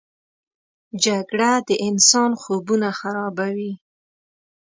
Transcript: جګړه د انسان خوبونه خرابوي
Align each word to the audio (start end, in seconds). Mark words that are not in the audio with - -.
جګړه 1.03 1.51
د 1.67 1.69
انسان 1.87 2.31
خوبونه 2.41 2.89
خرابوي 2.99 3.73